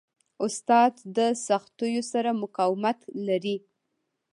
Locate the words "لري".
3.27-3.57